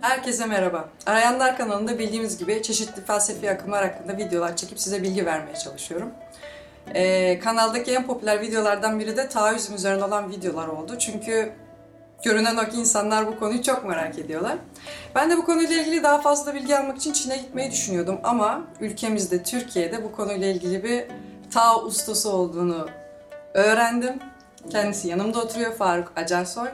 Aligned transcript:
Herkese 0.00 0.46
merhaba. 0.46 0.88
Arayanlar 1.06 1.56
kanalında 1.56 1.98
bildiğimiz 1.98 2.38
gibi 2.38 2.62
çeşitli 2.62 3.04
felsefi 3.04 3.50
akımlar 3.50 3.84
hakkında 3.84 4.16
videolar 4.16 4.56
çekip 4.56 4.80
size 4.80 5.02
bilgi 5.02 5.26
vermeye 5.26 5.56
çalışıyorum. 5.56 6.10
Ee, 6.94 7.38
kanaldaki 7.38 7.94
en 7.94 8.06
popüler 8.06 8.40
videolardan 8.40 9.00
biri 9.00 9.16
de 9.16 9.28
taoizm 9.28 9.74
üzerine 9.74 10.04
olan 10.04 10.30
videolar 10.30 10.68
oldu. 10.68 10.98
Çünkü 10.98 11.52
görünen 12.24 12.56
o 12.56 12.68
ki 12.70 12.76
insanlar 12.76 13.26
bu 13.26 13.38
konuyu 13.38 13.62
çok 13.62 13.84
merak 13.84 14.18
ediyorlar. 14.18 14.56
Ben 15.14 15.30
de 15.30 15.36
bu 15.36 15.44
konuyla 15.44 15.76
ilgili 15.76 16.02
daha 16.02 16.20
fazla 16.20 16.54
bilgi 16.54 16.76
almak 16.76 16.96
için 16.96 17.12
Çin'e 17.12 17.36
gitmeyi 17.36 17.70
düşünüyordum 17.70 18.20
ama 18.24 18.62
ülkemizde, 18.80 19.42
Türkiye'de 19.42 20.04
bu 20.04 20.12
konuyla 20.12 20.46
ilgili 20.46 20.84
bir 20.84 21.04
Tao 21.52 21.82
ustası 21.82 22.30
olduğunu 22.30 22.88
öğrendim. 23.54 24.18
Kendisi 24.70 25.08
yanımda 25.08 25.40
oturuyor 25.40 25.72
Faruk 25.72 26.12
Acarsoy. 26.16 26.68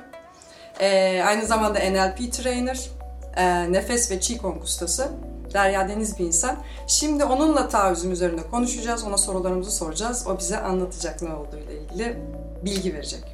Ee, 0.80 1.22
aynı 1.26 1.46
zamanda 1.46 1.78
NLP 1.78 2.32
trainer, 2.32 2.90
e, 3.36 3.72
nefes 3.72 4.10
ve 4.10 4.18
Qigong 4.18 4.62
ustası. 4.62 5.08
Derya 5.54 5.88
Deniz 5.88 6.18
bir 6.18 6.24
insan. 6.24 6.56
Şimdi 6.86 7.24
onunla 7.24 7.68
taoizm 7.68 8.12
üzerine 8.12 8.42
konuşacağız. 8.50 9.04
Ona 9.04 9.18
sorularımızı 9.18 9.70
soracağız. 9.70 10.26
O 10.28 10.38
bize 10.38 10.58
anlatacak 10.58 11.22
ne 11.22 11.34
olduğuyla 11.34 11.72
ilgili 11.72 12.16
bilgi 12.64 12.94
verecek. 12.94 13.24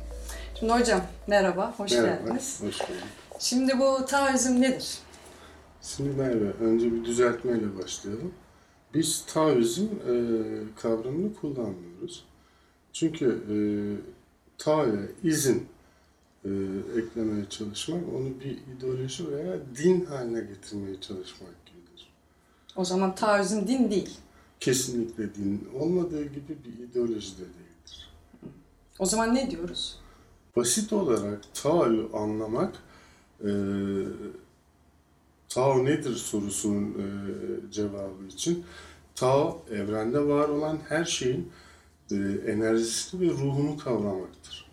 Şimdi 0.58 0.72
hocam 0.72 1.00
merhaba, 1.26 1.74
hoş 1.76 1.92
Merhaba, 1.92 2.10
geldiniz. 2.24 2.60
hoş 2.62 2.80
bulduk. 2.80 3.02
Şimdi 3.38 3.78
bu 3.78 4.06
taoizm 4.06 4.60
nedir? 4.60 4.98
Şimdi 5.82 6.10
Merve, 6.10 6.50
önce 6.60 6.92
bir 6.92 7.04
düzeltmeyle 7.04 7.78
başlayalım. 7.78 8.32
Biz 8.94 9.24
Taoizm 9.26 9.82
e, 9.84 10.12
kavramını 10.82 11.34
kullanmıyoruz. 11.34 12.24
Çünkü 12.92 13.26
e, 13.26 13.56
Tao'ya 14.58 15.00
izin 15.22 15.68
e, 16.44 16.48
eklemeye 16.98 17.48
çalışmak, 17.50 18.02
onu 18.14 18.40
bir 18.40 18.58
ideoloji 18.76 19.32
veya 19.32 19.56
din 19.76 20.04
haline 20.04 20.40
getirmeye 20.40 21.00
çalışmak 21.00 21.66
gibidir. 21.66 22.12
O 22.76 22.84
zaman 22.84 23.14
taoizm 23.14 23.66
din 23.66 23.90
değil. 23.90 24.18
Kesinlikle 24.60 25.34
din 25.34 25.68
olmadığı 25.80 26.24
gibi 26.24 26.56
bir 26.64 26.84
ideoloji 26.84 27.36
de 27.36 27.40
değildir. 27.42 28.10
O 28.98 29.06
zaman 29.06 29.34
ne 29.34 29.50
diyoruz? 29.50 29.98
Basit 30.56 30.92
olarak 30.92 31.54
Tao'yu 31.54 32.10
anlamak, 32.14 32.82
e, 33.44 33.50
Tao 35.48 35.84
nedir 35.84 36.14
sorusunun 36.14 36.84
e, 36.84 37.72
cevabı 37.72 38.26
için 38.28 38.64
Tao 39.14 39.62
evrende 39.70 40.26
var 40.26 40.48
olan 40.48 40.78
her 40.88 41.04
şeyin 41.04 41.52
e, 42.10 42.14
enerjisini 42.46 43.20
ve 43.20 43.32
ruhunu 43.32 43.76
kavramaktır. 43.76 44.69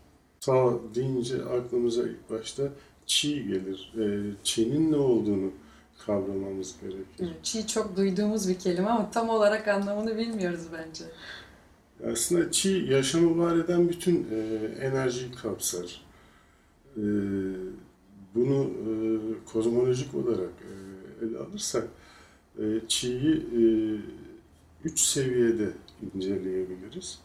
Tao 0.48 0.82
deyince 0.96 1.46
aklımıza 1.46 2.04
ilk 2.04 2.30
başta 2.30 2.64
Qi 3.08 3.48
gelir. 3.48 3.94
E, 3.98 4.34
Qi'nin 4.44 4.92
ne 4.92 4.96
olduğunu 4.96 5.52
kavramamız 6.06 6.76
gerekir. 6.82 7.38
Çi 7.44 7.68
çok 7.68 7.98
duyduğumuz 7.98 8.50
bir 8.50 8.60
kelime 8.60 8.90
ama 8.90 9.12
tam 9.12 9.30
olarak 9.30 9.68
anlamını 9.68 10.18
bilmiyoruz 10.18 10.62
bence. 10.74 11.04
Aslında 12.12 12.52
Qi 12.52 12.88
yaşamı 12.90 13.38
var 13.38 13.56
eden 13.56 13.90
bütün 13.90 14.28
e, 14.32 14.38
enerjiyi 14.82 15.32
kapsar. 15.32 16.06
E, 16.98 17.04
bunu 18.36 18.64
e, 18.64 18.90
kozmolojik 19.54 20.16
olarak 20.16 20.54
e, 20.62 21.26
ele 21.26 21.38
alırsak 21.38 21.88
e, 22.60 22.64
Qi'yi 22.88 23.36
e, 23.36 23.62
üç 24.84 25.00
seviyede 25.00 25.70
inceleyebiliriz. 26.16 27.20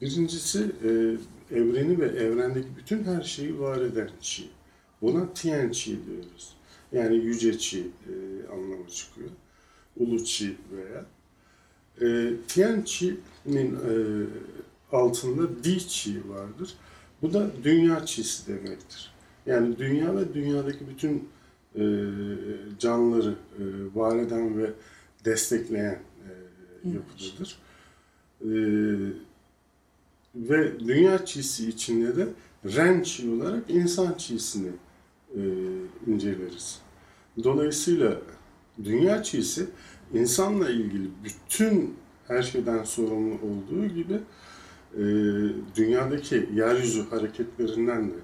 Birincisi 0.00 0.72
e, 0.84 1.16
evreni 1.50 2.00
ve 2.00 2.06
evrendeki 2.06 2.68
bütün 2.76 3.04
her 3.04 3.22
şeyi 3.22 3.58
var 3.60 3.80
eden 3.80 4.10
Qi. 4.20 4.42
Buna 5.02 5.32
Tian 5.34 5.70
Qi 5.70 6.06
diyoruz. 6.06 6.56
Yani 6.92 7.16
yüce 7.16 7.56
Qi 7.56 7.78
e, 7.78 8.12
anlamı 8.52 8.88
çıkıyor. 8.88 9.30
Ulu 9.96 10.24
Qi 10.24 10.56
veya. 10.72 11.06
E, 12.00 12.32
Tian 12.48 12.84
Qi'nin 12.84 13.74
e, 13.74 13.92
altında 14.92 15.64
Di 15.64 15.78
Qi 15.78 16.28
vardır. 16.28 16.74
Bu 17.22 17.32
da 17.32 17.50
dünya 17.64 18.04
Qi'si 18.04 18.46
demektir. 18.46 19.14
Yani 19.46 19.78
dünya 19.78 20.16
ve 20.16 20.34
dünyadaki 20.34 20.88
bütün 20.88 21.28
e, 21.74 21.82
canlıları 22.78 23.34
e, 23.58 23.62
var 23.94 24.16
eden 24.16 24.58
ve 24.58 24.70
destekleyen 25.24 25.98
e, 26.24 26.30
yapıdadır. 26.88 27.58
E, 28.40 28.50
ve 30.48 30.80
dünya 30.80 31.24
çiğsi 31.24 31.68
içinde 31.68 32.16
de 32.16 32.28
Ren 32.64 33.02
çiğ 33.02 33.30
olarak 33.30 33.70
insan 33.70 34.14
çiğsini 34.14 34.70
e, 35.36 35.42
inceleriz. 36.06 36.80
Dolayısıyla 37.44 38.20
dünya 38.84 39.22
çiğsi 39.22 39.66
insanla 40.14 40.70
ilgili 40.70 41.08
bütün 41.24 41.94
her 42.28 42.42
şeyden 42.42 42.84
sorumlu 42.84 43.34
olduğu 43.34 43.86
gibi 43.86 44.20
e, 44.94 45.04
dünyadaki 45.76 46.48
yeryüzü 46.54 47.04
hareketlerinden 47.10 48.08
de 48.08 48.14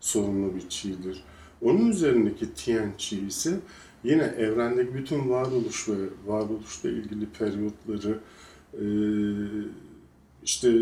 sorumlu 0.00 0.54
bir 0.54 0.68
çiğdir. 0.68 1.24
Onun 1.62 1.90
üzerindeki 1.90 2.54
Tian 2.54 2.90
çiğ 2.98 3.26
ise 3.26 3.60
yine 4.04 4.22
evrendeki 4.22 4.94
bütün 4.94 5.30
varoluş 5.30 5.88
ve 5.88 5.94
varoluşla 6.26 6.90
ilgili 6.90 7.26
periyotları, 7.26 8.18
e, 8.74 8.84
işte 10.42 10.72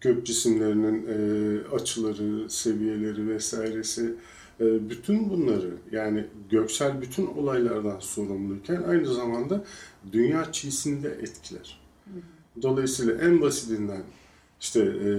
gök 0.00 0.26
cisimlerinin 0.26 1.06
e, 1.06 1.74
açıları, 1.74 2.50
seviyeleri 2.50 3.28
vesairesi, 3.28 4.14
e, 4.60 4.90
bütün 4.90 5.30
bunları 5.30 5.74
yani 5.92 6.26
göksel 6.50 7.00
bütün 7.00 7.26
olaylardan 7.26 8.00
sorumluyken 8.00 8.82
aynı 8.82 9.14
zamanda 9.14 9.64
dünya 10.12 10.52
çiğsini 10.52 11.02
de 11.02 11.08
etkiler. 11.08 11.80
Dolayısıyla 12.62 13.14
en 13.14 13.40
basitinden 13.40 14.02
işte 14.60 14.80
e, 14.80 15.10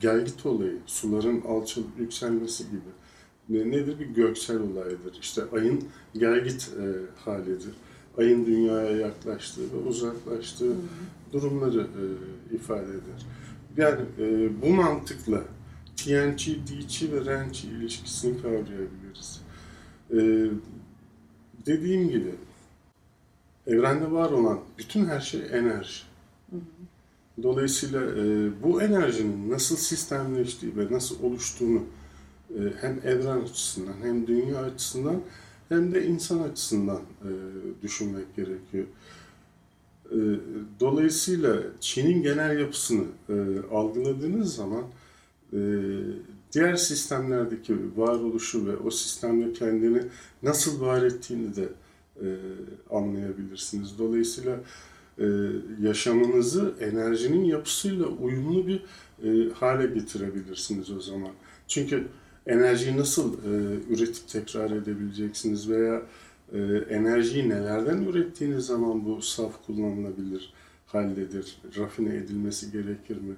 gelgit 0.00 0.46
olayı, 0.46 0.78
suların 0.86 1.40
alçalıp 1.40 1.98
yükselmesi 1.98 2.64
gibi 2.64 2.80
ne- 3.48 3.70
nedir? 3.70 3.98
Bir 3.98 4.06
göksel 4.06 4.58
olaydır. 4.58 5.18
İşte 5.20 5.42
ayın 5.52 5.84
gelgit 6.14 6.70
e, 6.80 6.84
halidir. 7.24 7.74
Ayın 8.18 8.46
dünyaya 8.46 8.96
yaklaştığı 8.96 9.62
ve 9.62 9.88
uzaklaştığı 9.88 10.72
durumları 11.32 11.80
e, 11.80 12.54
ifade 12.54 12.90
eder. 12.90 13.26
Yani 13.76 14.00
e, 14.18 14.48
bu 14.62 14.68
mantıkla 14.68 15.42
Tianqi, 15.96 16.66
Diqi 16.66 17.12
ve 17.12 17.24
Renqi 17.24 17.68
ilişkisini 17.68 18.42
kavrayabiliriz. 18.42 19.40
E, 20.10 20.18
dediğim 21.66 22.08
gibi 22.08 22.34
evrende 23.66 24.12
var 24.12 24.30
olan 24.30 24.60
bütün 24.78 25.04
her 25.04 25.20
şey 25.20 25.40
enerji. 25.52 26.02
Dolayısıyla 27.42 28.02
e, 28.02 28.50
bu 28.62 28.82
enerjinin 28.82 29.50
nasıl 29.50 29.76
sistemleştiği 29.76 30.76
ve 30.76 30.94
nasıl 30.94 31.22
oluştuğunu 31.22 31.82
e, 32.50 32.58
hem 32.80 33.00
evren 33.04 33.40
açısından 33.40 33.94
hem 34.02 34.26
dünya 34.26 34.58
açısından 34.58 35.20
hem 35.68 35.94
de 35.94 36.06
insan 36.06 36.38
açısından 36.38 37.00
e, 37.22 37.30
düşünmek 37.82 38.36
gerekiyor. 38.36 38.86
E, 40.10 40.18
dolayısıyla 40.80 41.62
Çin'in 41.80 42.22
genel 42.22 42.60
yapısını 42.60 43.04
e, 43.28 43.34
algıladığınız 43.72 44.54
zaman 44.54 44.84
e, 45.52 45.58
diğer 46.52 46.76
sistemlerdeki 46.76 47.76
varoluşu 47.96 48.66
ve 48.66 48.76
o 48.76 48.90
sistemde 48.90 49.52
kendini 49.52 50.02
nasıl 50.42 50.80
var 50.80 51.02
ettiğini 51.02 51.56
de 51.56 51.68
e, 52.16 52.26
anlayabilirsiniz. 52.90 53.98
Dolayısıyla 53.98 54.60
yaşamınızı 55.82 56.74
enerjinin 56.80 57.44
yapısıyla 57.44 58.06
uyumlu 58.06 58.66
bir 58.66 58.82
hale 59.52 59.86
getirebilirsiniz 59.86 60.90
o 60.90 61.00
zaman. 61.00 61.30
Çünkü 61.68 62.04
enerjiyi 62.46 62.96
nasıl 62.96 63.36
üretip 63.90 64.28
tekrar 64.28 64.70
edebileceksiniz 64.70 65.70
veya 65.70 66.02
e, 66.52 66.58
enerjiyi 66.94 67.48
nelerden 67.48 68.02
ürettiğiniz 68.02 68.66
zaman 68.66 69.04
bu 69.04 69.22
saf 69.22 69.66
kullanılabilir 69.66 70.52
haldedir. 70.86 71.58
Rafine 71.76 72.16
edilmesi 72.16 72.72
gerekir 72.72 73.16
mi? 73.16 73.34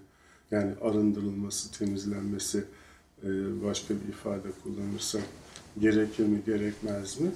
Yani 0.50 0.72
arındırılması, 0.80 1.78
temizlenmesi, 1.78 2.64
e, 3.24 3.28
başka 3.64 3.94
bir 3.94 4.08
ifade 4.08 4.48
kullanırsak 4.62 5.22
gerekir 5.80 6.26
mi, 6.26 6.42
gerekmez 6.46 7.20
mi? 7.20 7.30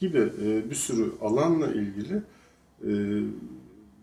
Gibi 0.00 0.32
e, 0.42 0.70
bir 0.70 0.74
sürü 0.74 1.12
alanla 1.20 1.72
ilgili 1.72 2.22
e, 2.84 2.90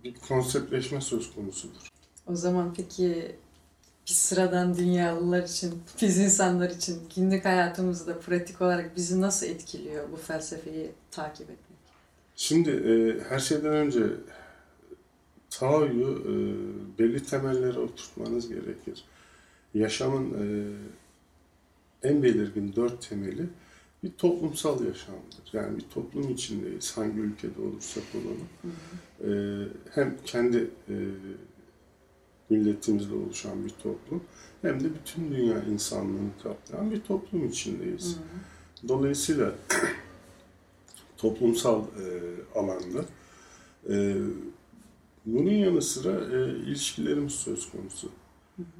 bir 0.04 0.16
konseptleşme 0.28 1.02
söz 1.02 1.36
konusudur. 1.36 1.88
O 2.28 2.36
zaman 2.36 2.74
peki 2.78 3.36
biz 4.08 4.18
sıradan 4.18 4.78
dünyalılar 4.78 5.44
için, 5.44 5.74
biz 6.02 6.18
insanlar 6.18 6.70
için 6.70 7.02
günlük 7.16 7.46
hayatımızda 7.46 8.20
pratik 8.20 8.62
olarak 8.62 8.96
bizi 8.96 9.22
nasıl 9.22 9.48
etkiliyor 9.48 10.12
bu 10.12 10.16
felsefeyi 10.16 10.92
takip 11.12 11.50
etmek? 11.50 11.78
Şimdi 12.36 12.70
e, 12.70 13.20
her 13.30 13.40
şeyden 13.40 13.74
önce 13.74 14.04
Tao'yu 15.50 16.24
e, 16.26 16.34
belli 17.00 17.24
temellere 17.24 17.80
oturtmanız 17.80 18.50
gerekir. 18.50 19.04
Yaşamın 19.74 20.34
e, 20.34 20.48
en 22.08 22.24
belirgin 22.24 22.74
dört 22.76 23.10
temeli 23.10 23.50
bir 24.04 24.12
toplumsal 24.12 24.86
yaşamdır. 24.86 25.54
Yani 25.54 25.78
bir 25.78 25.86
toplum 25.94 26.30
içindeyiz. 26.30 26.98
Hangi 26.98 27.20
ülkede 27.20 27.62
olursak 27.62 28.04
olalım. 28.16 28.50
E, 29.22 29.32
hem 29.92 30.18
kendi 30.26 30.58
e, 30.90 30.96
milletimizle 32.50 33.16
oluşan 33.16 33.66
bir 33.66 33.70
toplum 33.70 34.24
hem 34.62 34.80
de 34.80 34.86
bütün 34.96 35.32
dünya 35.32 35.64
insanlığını 35.64 36.30
kaplayan 36.44 36.92
bir 36.92 37.02
toplum 37.02 37.48
içindeyiz. 37.48 38.20
Dolayısıyla 38.88 39.56
toplumsal 41.18 41.82
e, 41.82 42.06
alanda 42.60 43.06
e, 43.90 44.18
bunun 45.26 45.52
yanı 45.52 45.82
sıra 45.82 46.36
e, 46.36 46.50
ilişkilerimiz 46.50 47.34
söz 47.34 47.72
konusu. 47.72 48.10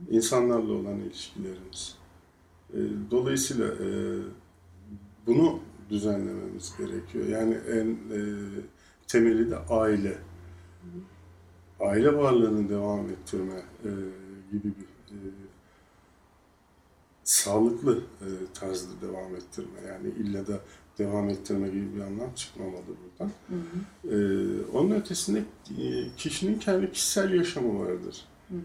İnsanlarla 0.10 0.74
olan 0.74 1.00
ilişkilerimiz. 1.00 1.98
E, 2.74 2.80
dolayısıyla 3.12 3.68
e, 3.68 3.90
bunu 5.28 5.60
düzenlememiz 5.90 6.74
gerekiyor. 6.78 7.28
Yani 7.28 7.54
en 7.54 7.88
e, 7.88 8.20
temeli 9.08 9.52
de 9.52 9.58
aile. 9.58 10.18
Aile 11.80 12.18
varlığını 12.18 12.70
devam 12.70 13.10
ettirme 13.10 13.56
e, 13.84 13.90
gibi 14.52 14.64
bir 14.64 15.16
e, 15.16 15.20
sağlıklı 17.24 17.98
e, 17.98 18.28
tarzda 18.54 19.08
devam 19.08 19.36
ettirme. 19.36 19.82
Yani 19.88 20.10
illa 20.10 20.48
da 20.48 20.60
devam 20.98 21.30
ettirme 21.30 21.68
gibi 21.68 21.96
bir 21.96 22.02
anlam 22.02 22.34
çıkmamalı 22.36 22.84
buradan. 22.88 23.32
Hı 23.48 23.56
hı. 23.56 24.16
E, 24.16 24.18
onun 24.74 24.92
ötesinde 24.92 25.44
e, 25.80 26.08
kişinin 26.18 26.60
kendi 26.60 26.92
kişisel 26.92 27.34
yaşamı 27.34 27.80
vardır. 27.86 28.26
Hı 28.50 28.56
hı. 28.56 28.62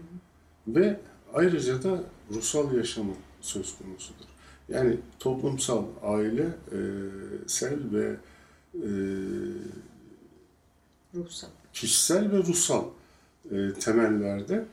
Ve 0.67 0.99
ayrıca 1.33 1.83
da 1.83 2.03
ruhsal 2.31 2.73
yaşamı 2.73 3.13
söz 3.41 3.77
konusudur. 3.77 4.25
Yani 4.69 4.97
toplumsal, 5.19 5.85
ailesel 6.03 7.79
ve 7.91 8.15
e, 8.75 8.89
Ruhsal. 11.15 11.47
kişisel 11.73 12.31
ve 12.31 12.37
ruhsal 12.37 12.85
e, 12.85 12.87
temellerde 13.79 14.65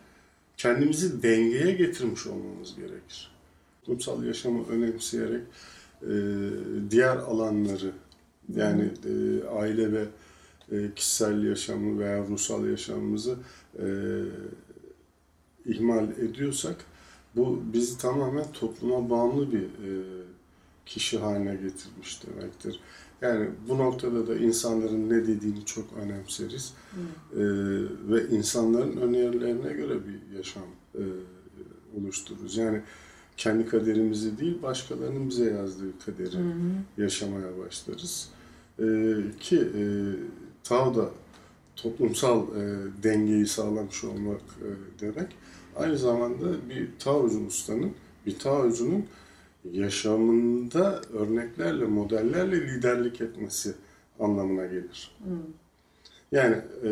kendimizi 0.56 1.22
dengeye 1.22 1.72
getirmiş 1.72 2.26
olmamız 2.26 2.76
gerekir. 2.76 3.30
Toplumsal 3.80 4.24
yaşamı 4.24 4.68
önemseyerek 4.68 5.42
e, 6.02 6.12
diğer 6.90 7.16
alanları 7.16 7.92
yani 8.56 8.90
e, 9.04 9.44
aile 9.48 9.92
ve 9.92 10.04
e, 10.72 10.94
kişisel 10.96 11.44
yaşamı 11.44 11.98
veya 11.98 12.26
ruhsal 12.26 12.66
yaşamımızı 12.70 13.36
e, 13.78 13.86
ihmal 15.66 16.10
ediyorsak 16.10 16.76
bu 17.36 17.62
bizi 17.72 17.98
tamamen 17.98 18.52
topluma 18.52 19.10
bağımlı 19.10 19.52
bir 19.52 19.62
e, 19.62 19.90
kişi 20.86 21.18
haline 21.18 21.54
getirmiş 21.54 22.22
demektir. 22.26 22.80
Yani 23.22 23.48
bu 23.68 23.78
noktada 23.78 24.26
da 24.26 24.36
insanların 24.36 25.10
ne 25.10 25.26
dediğini 25.26 25.64
çok 25.64 25.84
önemseriz. 25.92 26.72
E, 27.32 27.40
ve 28.08 28.28
insanların 28.30 28.96
önerilerine 28.96 29.72
göre 29.72 29.94
bir 30.06 30.36
yaşam 30.36 30.62
e, 30.94 31.02
oluştururuz. 31.98 32.56
Yani 32.56 32.82
kendi 33.36 33.66
kaderimizi 33.66 34.38
değil, 34.38 34.62
başkalarının 34.62 35.28
bize 35.28 35.44
yazdığı 35.44 35.98
kaderi 36.06 36.38
Hı 36.38 36.38
hı. 36.38 37.02
yaşamaya 37.02 37.58
başlarız. 37.58 38.28
E, 38.78 38.84
ki 39.40 39.56
e, 39.56 39.82
Tao 40.64 40.94
da 40.94 41.10
toplumsal 41.76 42.42
e, 42.42 42.78
dengeyi 43.02 43.46
sağlamış 43.46 44.04
olmak 44.04 44.40
e, 44.40 44.68
demek. 45.00 45.28
Aynı 45.76 45.98
zamanda 45.98 46.68
bir 46.70 46.88
Taocu 46.98 47.46
ustanın, 47.46 47.90
bir 48.26 48.38
Taocu'nun 48.38 49.04
yaşamında 49.72 51.02
örneklerle, 51.12 51.84
modellerle 51.84 52.60
liderlik 52.60 53.20
etmesi 53.20 53.74
anlamına 54.20 54.66
gelir. 54.66 55.16
Hı. 55.24 55.30
Yani 56.32 56.56
e, 56.84 56.90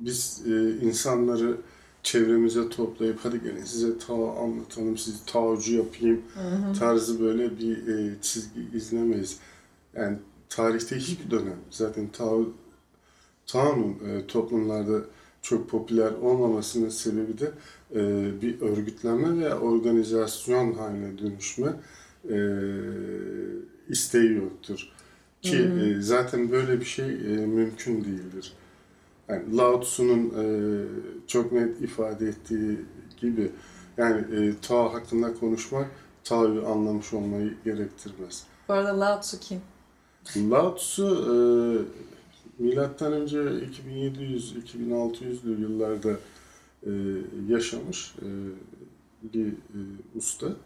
biz 0.00 0.42
e, 0.46 0.70
insanları 0.70 1.56
çevremize 2.02 2.68
toplayıp 2.68 3.18
hadi 3.22 3.42
gelin 3.42 3.64
size 3.64 3.98
Tao 3.98 4.44
anlatalım, 4.44 4.98
sizi 4.98 5.26
Taocu 5.26 5.74
yapayım 5.74 6.22
hı. 6.34 6.78
tarzı 6.78 7.20
böyle 7.20 7.58
bir 7.58 7.88
e, 7.88 8.14
çizgi 8.22 8.60
izlemeyiz. 8.74 9.38
Yani 9.94 10.18
tarihte 10.48 10.96
hiçbir 10.96 11.30
dönem 11.30 11.58
zaten 11.70 12.08
Tao, 12.08 12.46
Tao'nun 13.46 13.96
e, 14.08 14.26
toplumlarda 14.26 15.00
çok 15.48 15.70
popüler 15.70 16.12
olmamasının 16.12 16.88
sebebi 16.88 17.38
de 17.38 17.50
e, 17.94 18.00
bir 18.42 18.60
örgütlenme 18.60 19.38
veya 19.44 19.58
organizasyon 19.58 20.72
haline 20.74 21.18
dönüşme 21.18 21.72
e, 22.30 22.38
isteği 23.88 24.32
yoktur. 24.32 24.88
Ki 25.42 25.56
e, 25.56 26.00
zaten 26.00 26.50
böyle 26.50 26.80
bir 26.80 26.84
şey 26.84 27.10
e, 27.10 27.46
mümkün 27.46 28.04
değildir. 28.04 28.52
Yani 29.28 29.56
Lao 29.56 29.80
Tzu'nun 29.80 30.32
e, 30.38 30.44
çok 31.26 31.52
net 31.52 31.80
ifade 31.80 32.28
ettiği 32.28 32.80
gibi 33.20 33.50
yani 33.96 34.20
e, 34.36 34.54
Tao 34.62 34.94
hakkında 34.94 35.34
konuşmak 35.34 35.90
Tao'yu 36.24 36.66
anlamış 36.66 37.12
olmayı 37.12 37.54
gerektirmez. 37.64 38.44
Bu 38.68 38.72
arada 38.72 39.00
Lao 39.00 39.20
Tzu 39.20 39.40
kim? 39.40 39.60
Lao 40.50 40.74
Tzu 40.76 41.06
e, 41.06 41.36
milattan 42.58 43.12
önce 43.12 43.38
2700-2600'lü 43.38 45.60
yıllarda 45.60 46.16
e, 46.86 46.90
yaşamış 47.48 48.14
e, 48.22 48.28
bir 49.22 49.48
e, 49.48 49.78
usta. 50.14 50.56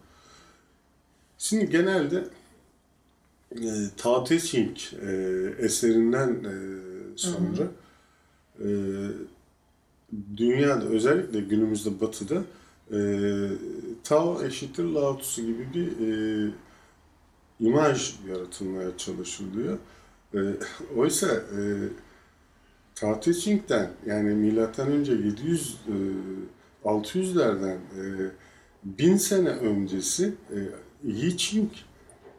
Şimdi 1.38 1.70
genelde 1.70 2.24
e, 3.52 3.60
Tao 3.96 4.24
Te 4.24 4.40
Ching 4.40 4.76
e, 5.02 5.12
eserinden 5.58 6.44
e, 6.44 6.54
sonra 7.16 7.68
e, 8.60 8.66
dünyada 10.36 10.84
özellikle 10.84 11.40
günümüzde 11.40 12.00
batıda 12.00 12.44
e, 12.92 12.98
Tao 14.04 14.42
eşittir 14.42 14.84
Lao 14.84 15.18
Tzu 15.18 15.42
gibi 15.42 15.68
bir 15.74 16.08
e, 16.08 16.50
imaj 17.60 18.14
yaratılmaya 18.28 18.96
çalışılıyor. 18.96 19.78
E, 20.34 20.38
oysa 20.96 21.26
e, 21.26 21.60
Tao 22.94 23.20
Te 23.20 23.34
Ching'den 23.34 23.90
yani 24.06 24.34
milattan 24.34 24.88
önce 24.88 25.12
700 25.12 25.78
e, 26.84 26.88
600'lerden 26.88 27.76
e, 27.76 28.02
bin 28.84 29.16
sene 29.16 29.48
öncesi 29.48 30.34
e, 30.50 30.58
Yi 31.04 31.36
Ching 31.36 31.70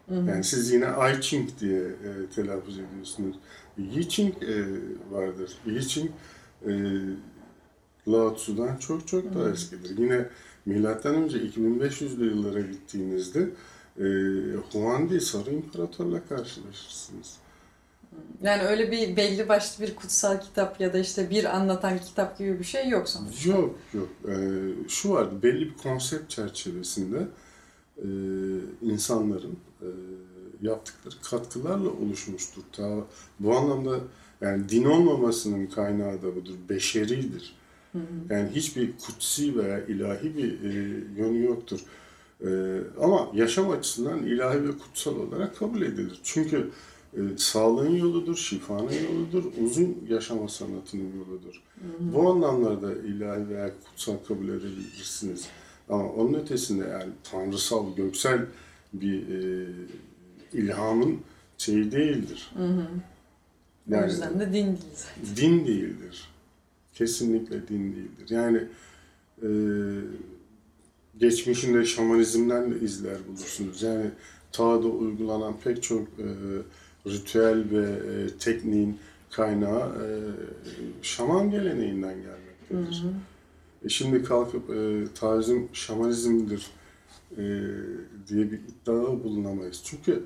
Hı 0.10 0.16
hı. 0.16 0.30
yani 0.30 0.44
siz 0.44 0.72
yine 0.72 0.86
I 0.86 1.22
Ching 1.22 1.50
diye 1.60 1.82
e, 1.82 2.30
telaffuz 2.36 2.80
ediyorsunuz. 2.80 3.36
Yi 3.78 4.10
Ching 4.10 4.44
e, 4.44 4.66
vardır. 5.12 5.52
Yi 5.66 5.88
Ching 5.88 6.12
e, 6.68 6.72
Lao 8.08 8.36
Tzu'dan 8.36 8.78
çok 8.78 9.08
çok 9.08 9.34
daha 9.36 9.44
Hı. 9.44 9.52
eskidir. 9.52 9.98
Yine 9.98 10.26
milattan 10.66 11.16
önce 11.16 11.38
2500'lü 11.38 12.26
yıllara 12.26 12.62
gittiğinizde 12.62 13.50
e, 14.00 14.06
Huangdi 14.72 15.22
Sarı 15.22 15.54
İmparator'la 15.54 16.26
karşılaşırsınız. 16.26 17.38
Yani 18.44 18.62
öyle 18.62 18.92
bir 18.92 19.16
belli 19.16 19.50
başlı 19.50 19.86
bir 19.86 19.96
kutsal 19.96 20.42
kitap 20.42 20.82
ya 20.82 20.94
da 20.94 21.00
işte 21.00 21.30
bir 21.30 21.56
anlatan 21.56 22.00
kitap 22.00 22.38
gibi 22.38 22.60
bir 22.60 22.64
şey 22.64 22.90
yok 22.90 23.10
sonuçta. 23.10 23.50
Yok 23.50 23.76
yok. 23.94 24.10
E, 24.28 24.36
şu 24.88 25.10
var 25.10 25.44
belli 25.44 25.66
bir 25.66 25.78
konsept 25.78 26.30
çerçevesinde 26.30 27.28
e, 27.98 28.08
insanların 28.82 29.60
e, 29.82 29.88
yaptıkları 30.62 31.16
katkılarla 31.30 31.90
oluşmuştur. 31.90 32.62
Ta, 32.72 32.98
bu 33.40 33.58
anlamda 33.58 34.00
yani 34.42 34.70
din 34.70 34.86
olmamasının 34.86 35.68
kaynağı 35.68 36.22
da 36.22 36.36
budur. 36.36 36.54
Beşeridir. 36.70 37.56
Hı 37.92 37.98
hı. 37.98 38.34
Yani 38.34 38.50
hiçbir 38.56 38.98
kutsi 38.98 39.58
veya 39.58 39.86
ilahi 39.86 40.38
bir 40.38 40.64
e, 40.64 40.74
yönü 41.18 41.46
yoktur. 41.46 41.80
E, 42.42 42.50
ama 43.02 43.32
yaşam 43.34 43.70
açısından 43.70 44.24
ilahi 44.24 44.64
ve 44.64 44.78
kutsal 44.78 45.16
olarak 45.16 45.58
kabul 45.58 45.82
edilir. 45.82 46.20
Çünkü 46.24 46.58
e, 46.58 46.64
sağlığın 47.38 47.96
yoludur, 47.96 48.36
şifanın 48.38 48.92
yoludur, 49.10 49.44
uzun 49.64 49.98
yaşama 50.10 50.48
sanatının 50.48 51.12
yoludur. 51.20 51.62
Bu 52.00 52.30
anlamlarda 52.32 52.94
ilahi 52.94 53.50
veya 53.50 53.72
kutsal 53.86 54.16
kabul 54.28 54.50
edebilirsiniz. 54.50 55.48
Ama 55.90 56.10
onun 56.10 56.34
ötesinde 56.34 56.88
yani 56.88 57.10
tanrısal, 57.32 57.96
göksel 57.96 58.46
bir 58.94 59.22
e, 59.30 59.68
ilhamın 60.54 61.18
şeyi 61.58 61.92
değildir. 61.92 62.52
Hı 62.58 62.64
hı. 62.66 62.86
O 63.92 63.94
Yani- 63.96 64.12
yüzden 64.12 64.40
de 64.40 64.46
din 64.46 64.54
değil 64.54 64.78
zaten. 64.96 65.36
din 65.36 65.66
değildir. 65.68 66.28
Kesinlikle 66.94 67.68
din 67.68 67.96
değildir. 67.96 68.30
Yani 68.30 68.58
e, 69.44 69.50
geçmişinde 71.20 71.86
şamanizmden 71.86 72.72
de 72.72 72.80
izler 72.80 73.18
bulursunuz. 73.28 73.82
Yani 73.82 74.06
Tao'da 74.52 74.88
uygulanan 74.88 75.54
pek 75.64 75.84
çok 75.84 76.02
e, 76.02 76.28
ritüel 77.08 77.72
ve 77.72 77.86
e, 77.86 78.38
tekniğin 78.38 79.00
kaynağı 79.30 79.90
e, 79.90 80.08
şaman 81.02 81.52
geleneğinden 81.52 82.16
gelmektedir. 82.22 83.04
Hı 83.04 83.08
hı. 83.08 83.14
E 83.86 83.90
şimdi 83.90 84.24
kalkıp 84.24 84.70
e, 84.70 85.06
tarzım 85.16 85.70
şamanizmdir 85.74 86.68
e, 87.32 87.44
diye 88.28 88.52
bir 88.52 88.60
iddiada 88.60 89.24
bulunamayız. 89.24 89.82
Çünkü 89.86 90.24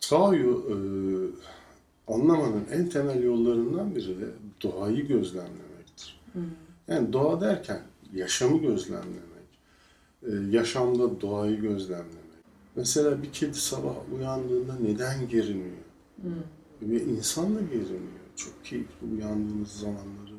Tao'yu 0.00 0.64
e, 0.68 0.76
anlamanın 2.12 2.64
en 2.72 2.88
temel 2.88 3.22
yollarından 3.22 3.96
biri 3.96 4.20
de 4.20 4.26
doğayı 4.62 5.08
gözlemlemektir. 5.08 6.20
Hı. 6.32 6.38
Yani 6.88 7.12
doğa 7.12 7.40
derken 7.40 7.80
yaşamı 8.14 8.58
gözlemlemek, 8.58 9.20
e, 10.22 10.30
yaşamda 10.50 11.20
doğayı 11.20 11.60
gözlemlemek, 11.60 12.19
Mesela 12.80 13.22
bir 13.22 13.32
kedi 13.32 13.60
sabah 13.60 13.94
uyandığında 14.18 14.76
neden 14.80 15.28
geriniyor? 15.28 15.76
Ve 16.82 17.04
insan 17.04 17.56
da 17.56 17.60
geriniyor. 17.60 18.20
Çok 18.36 18.64
keyifli 18.64 19.06
uyandığınız 19.16 19.70
zamanları 19.70 20.36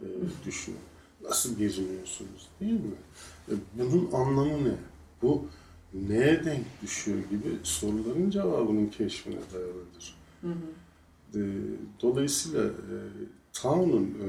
e, 0.00 0.06
düşünün. 0.46 0.78
Nasıl 1.22 1.58
geriniyorsunuz 1.58 2.48
değil 2.60 2.72
mi? 2.72 2.94
E, 3.48 3.52
bunun 3.78 4.12
anlamı 4.12 4.64
ne? 4.64 4.74
Bu 5.22 5.44
neye 6.08 6.44
denk 6.44 6.64
düşüyor 6.82 7.18
gibi 7.18 7.58
soruların 7.62 8.30
cevabının 8.30 8.86
keşfine 8.86 9.38
dayalıdır. 9.54 10.16
E, 11.34 11.40
dolayısıyla 12.02 12.64
e, 12.64 12.96
Tao'nun 13.52 14.04
e, 14.04 14.28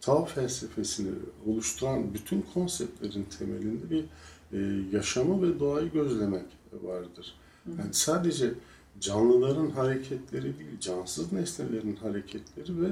Tao 0.00 0.24
felsefesini 0.24 1.10
oluşturan 1.46 2.14
bütün 2.14 2.44
konseptlerin 2.54 3.26
temelinde 3.38 3.90
bir 3.90 4.04
e, 4.52 4.58
yaşamı 4.92 5.42
ve 5.42 5.60
doğayı 5.60 5.92
gözlemek 5.92 6.46
vardır. 6.82 7.34
Yani 7.78 7.94
sadece 7.94 8.54
canlıların 9.00 9.70
hareketleri 9.70 10.58
değil, 10.58 10.80
cansız 10.80 11.32
nesnelerin 11.32 11.96
hareketleri 11.96 12.82
ve 12.82 12.88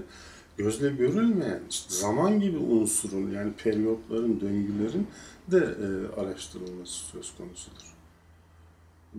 gözle 0.56 0.90
görülmeyen 0.90 1.60
işte 1.70 1.94
zaman 1.94 2.40
gibi 2.40 2.58
unsurun 2.58 3.30
yani 3.30 3.52
periyotların, 3.52 4.40
döngülerin 4.40 5.06
de 5.50 5.58
e, 5.58 6.20
araştırılması 6.20 6.92
söz 6.92 7.34
konusudur. 7.34 7.96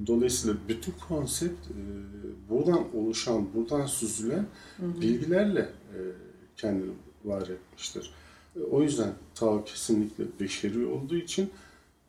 Dolayısıyla 0.07 0.57
bütün 0.67 0.93
konsept 1.07 1.67
e, 1.67 1.79
buradan 2.49 2.95
oluşan, 2.95 3.53
buradan 3.53 3.85
süzülen 3.85 4.45
bilgilerle 4.79 5.59
e, 5.61 5.99
kendini 6.57 6.91
var 7.25 7.47
etmiştir. 7.47 8.13
E, 8.55 8.59
o 8.59 8.81
yüzden 8.81 9.13
Tao 9.35 9.63
kesinlikle 9.63 10.23
beşeri 10.39 10.85
olduğu 10.85 11.15
için 11.15 11.49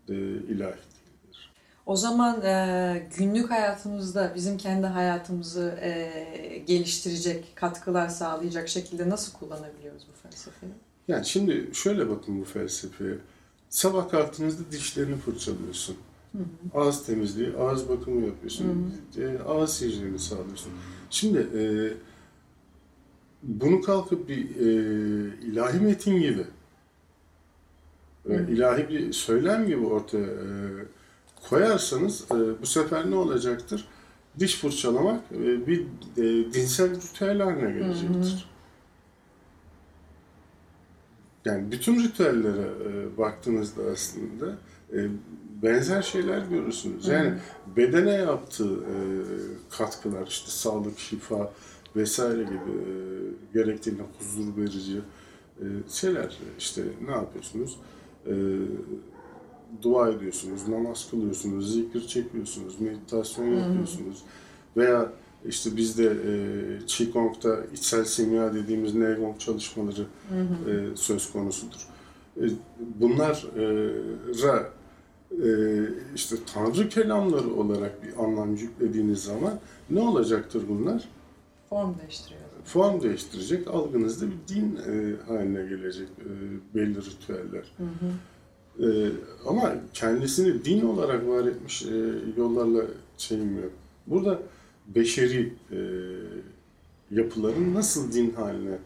e, 0.09 0.15
ilahi 0.15 0.79
değildir. 0.79 1.53
O 1.87 1.97
zaman 1.97 2.43
e, 2.43 3.09
günlük 3.19 3.51
hayatımızda 3.51 4.33
bizim 4.35 4.59
kendi 4.59 4.87
hayatımızı 4.87 5.79
e, 5.83 6.63
geliştirecek, 6.67 7.53
katkılar 7.55 8.09
sağlayacak 8.09 8.69
şekilde 8.69 9.09
nasıl 9.09 9.33
kullanabiliyoruz 9.33 10.07
bu 10.09 10.29
felsefeyi? 10.29 10.73
Yani 11.09 11.27
şimdi 11.27 11.71
şöyle 11.73 12.09
bakın 12.11 12.41
bu 12.41 12.45
felsefeye. 12.45 13.19
Sabah 13.71 14.09
kalktığınızda 14.11 14.63
dişlerini 14.73 15.17
fırçalıyorsun. 15.17 15.97
Ağız 16.75 17.07
temizliği, 17.07 17.57
ağız 17.57 17.89
bakımı 17.89 18.27
yapıyorsun. 18.27 18.95
E, 19.19 19.39
ağız 19.39 19.83
hijyeni 19.83 20.19
sağlıyorsun. 20.19 20.73
Şimdi 21.11 21.39
e, 21.39 21.63
bunu 23.43 23.81
kalkıp 23.81 24.29
bir 24.29 24.57
e, 24.57 24.71
ilahi 25.43 25.81
metin 25.81 26.21
gibi, 26.21 26.45
e, 28.29 28.53
ilahi 28.53 28.89
bir 28.89 29.13
söylem 29.13 29.67
gibi 29.67 29.87
ortaya 29.87 30.27
e, 30.27 30.47
koyarsanız 31.49 32.25
e, 32.31 32.63
bu 32.63 32.67
sefer 32.67 33.11
ne 33.11 33.15
olacaktır? 33.15 33.89
Diş 34.39 34.57
fırçalamak 34.61 35.21
e, 35.33 35.67
bir 35.67 35.87
dinsel 36.55 36.91
ritüel 36.95 37.41
haline 37.41 37.73
gelecektir. 37.73 38.53
Yani 41.45 41.73
bütün 41.73 42.05
ritüellere 42.05 42.69
e, 42.89 43.19
baktığınızda 43.19 43.83
aslında 43.93 44.59
e, 44.93 45.09
benzer 45.63 46.03
şeyler 46.03 46.39
görürsünüz. 46.39 47.09
Yani 47.09 47.35
bedene 47.77 48.13
yaptığı 48.13 48.75
e, 48.75 48.95
katkılar, 49.71 50.27
işte 50.27 50.51
sağlık, 50.51 50.99
şifa 50.99 51.53
vesaire 51.97 52.43
gibi 52.43 52.55
e, 52.55 52.93
gerektiğinde 53.55 54.03
huzur 54.19 54.57
verici 54.57 55.01
e, 55.61 55.67
şeyler. 55.91 56.39
işte 56.59 56.83
ne 57.07 57.11
yapıyorsunuz? 57.11 57.77
E, 58.27 58.35
dua 59.83 60.11
ediyorsunuz, 60.11 60.69
namaz 60.69 61.11
kılıyorsunuz, 61.11 61.73
zikir 61.73 62.07
çekiyorsunuz, 62.07 62.81
meditasyon 62.81 63.47
yapıyorsunuz 63.47 64.23
veya 64.77 65.13
işte 65.45 65.77
bizde 65.77 66.05
e, 66.05 66.33
Qigong'da 66.87 67.65
içsel 67.73 68.05
simya 68.05 68.55
dediğimiz 68.55 68.95
Neigong 68.95 69.39
çalışmaları 69.39 70.07
e, 70.71 70.97
söz 70.97 71.33
konusudur. 71.33 71.87
E, 72.37 72.45
bunlara 73.01 74.71
e, 75.31 75.89
işte 76.15 76.37
Tanrı 76.55 76.89
kelamları 76.89 77.55
olarak 77.55 78.03
bir 78.03 78.25
anlam 78.25 78.57
yüklediğiniz 78.57 79.25
zaman 79.25 79.61
ne 79.91 80.01
olacaktır 80.01 80.63
bunlar? 80.69 81.09
Form 81.69 81.95
değiştiriyor. 82.03 82.42
Form 82.65 83.03
değiştirecek, 83.03 83.69
algınızda 83.69 84.27
bir 84.27 84.55
din 84.55 84.77
e, 84.77 85.17
haline 85.27 85.63
gelecek 85.67 86.09
e, 86.09 86.31
belli 86.75 86.97
ritüeller. 86.97 87.73
E, 88.81 89.13
ama 89.47 89.75
kendisini 89.95 90.65
din 90.65 90.83
olarak 90.83 91.29
var 91.29 91.45
etmiş 91.47 91.83
e, 91.83 91.95
yollarla 92.37 92.85
şeyim 93.19 93.63
yok. 93.63 93.73
Burada 94.07 94.43
beşeri 94.95 95.53
e, 95.73 95.79
yapıların 97.11 97.75
nasıl 97.75 98.13
din 98.13 98.31
haline 98.31 98.79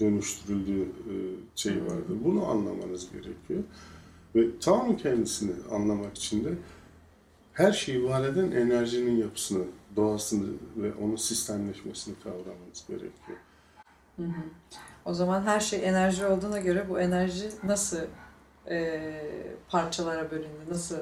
dönüştürüldüğü 0.00 0.82
e, 0.82 1.14
şey 1.56 1.72
vardır. 1.72 2.16
Bunu 2.24 2.46
anlamanız 2.46 3.12
gerekiyor. 3.12 3.62
Ve 4.34 4.58
Tao'nun 4.60 4.94
kendisini 4.94 5.52
anlamak 5.70 6.16
için 6.16 6.44
de 6.44 6.50
her 7.54 7.72
şeyi 7.72 8.04
var 8.04 8.24
eden 8.24 8.50
enerjinin 8.50 9.16
yapısını, 9.16 9.64
doğasını 9.96 10.52
ve 10.76 10.94
onun 10.94 11.16
sistemleşmesini 11.16 12.14
kavramanız 12.24 12.86
gerekiyor. 12.88 13.38
O 15.04 15.14
zaman 15.14 15.42
her 15.42 15.60
şey 15.60 15.88
enerji 15.88 16.26
olduğuna 16.26 16.58
göre 16.58 16.86
bu 16.88 17.00
enerji 17.00 17.50
nasıl 17.64 18.00
e, 18.70 19.10
parçalara 19.68 20.30
bölündü, 20.30 20.64
nasıl 20.70 20.98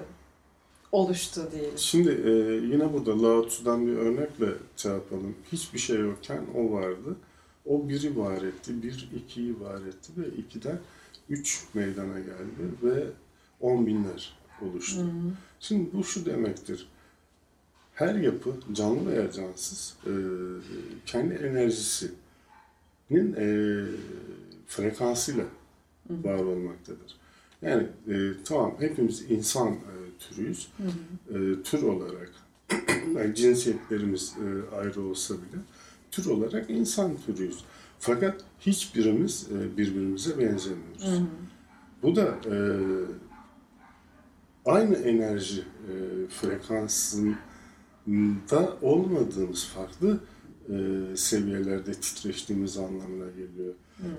oluştu 0.92 1.48
diyelim. 1.52 1.78
Şimdi 1.78 2.10
e, 2.10 2.30
yine 2.74 2.92
burada 2.92 3.22
Lao 3.22 3.48
Tzu'dan 3.48 3.86
bir 3.86 3.92
örnekle 3.92 4.46
yapalım. 4.84 5.34
Hiçbir 5.52 5.78
şey 5.78 6.00
yokken 6.00 6.40
o 6.54 6.72
vardı. 6.72 7.16
O 7.66 7.88
biri 7.88 8.18
var 8.18 8.42
etti, 8.42 8.82
bir 8.82 9.10
ikiyi 9.16 9.60
var 9.60 9.80
etti 9.80 10.12
ve 10.16 10.26
ikiden 10.36 10.78
üç 11.28 11.64
meydana 11.74 12.18
geldi 12.18 12.74
ve 12.82 13.04
on 13.60 13.86
binler 13.86 14.41
oluştu. 14.62 15.06
Şimdi 15.60 15.90
bu 15.92 16.04
şu 16.04 16.26
demektir. 16.26 16.88
Her 17.94 18.14
yapı, 18.14 18.50
canlı 18.72 19.10
veya 19.10 19.32
cansız, 19.32 19.96
e, 20.06 20.12
kendi 21.06 21.34
enerjisinin 21.34 22.16
e, 23.36 23.46
frekansıyla 24.66 25.44
var 26.10 26.38
olmaktadır. 26.38 27.16
Yani 27.62 27.86
e, 28.08 28.32
tamam 28.44 28.74
hepimiz 28.78 29.30
insan 29.30 29.68
e, 29.68 29.94
türüyüz. 30.18 30.68
E, 31.30 31.62
tür 31.62 31.82
olarak 31.82 32.30
yani 33.16 33.34
cinsiyetlerimiz 33.34 34.34
e, 34.38 34.76
ayrı 34.76 35.02
olsa 35.02 35.34
bile 35.34 35.62
tür 36.10 36.26
olarak 36.26 36.70
insan 36.70 37.16
türüyüz. 37.26 37.64
Fakat 37.98 38.44
hiçbirimiz 38.60 39.48
e, 39.52 39.76
birbirimize 39.76 40.38
benzemiyoruz. 40.38 41.20
Bu 42.02 42.16
da 42.16 42.38
e, 42.46 42.56
aynı 44.66 44.96
enerji 44.96 45.60
e, 45.60 45.92
frekansında 46.28 47.36
olmadığımız 48.82 49.66
farklı 49.66 50.20
e, 50.68 50.76
seviyelerde 51.16 51.92
titreştiğimiz 51.92 52.78
anlamına 52.78 53.30
geliyor. 53.30 53.74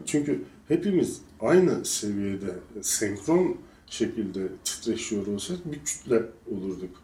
Çünkü 0.06 0.44
hepimiz 0.68 1.22
aynı 1.40 1.86
seviyede 1.86 2.56
senkron 2.82 3.58
şekilde 3.86 4.48
titreşiyor 4.64 5.28
olsak 5.28 5.58
bir 5.66 5.80
kütle 5.80 6.22
olurduk. 6.52 7.04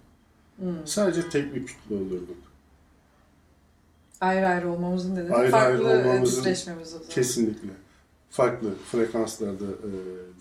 Sadece 0.86 1.30
tek 1.30 1.56
bir 1.56 1.66
kütle 1.66 1.96
olurduk. 1.96 2.38
Ayrı 4.22 4.48
ayrı 4.48 4.70
olmamızın 4.70 5.16
nedeni 5.16 5.36
Ayrı 5.36 5.52
farklı 5.52 5.88
ayrı 5.88 6.02
e, 6.02 6.10
olmamızın 6.10 6.38
titreşmemiz 6.38 6.88
o 6.88 6.92
zaman. 6.92 7.10
Kesinlikle. 7.10 7.70
Farklı 8.30 8.74
frekanslarda 8.92 9.66
e, 9.66 9.92